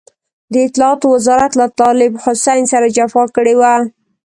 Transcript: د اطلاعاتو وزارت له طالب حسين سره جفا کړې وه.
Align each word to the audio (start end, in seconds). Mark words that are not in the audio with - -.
د 0.53 0.55
اطلاعاتو 0.67 1.05
وزارت 1.15 1.51
له 1.61 1.67
طالب 1.81 2.11
حسين 2.23 2.63
سره 2.71 2.87
جفا 2.97 3.23
کړې 3.35 3.55
وه. 3.59 3.73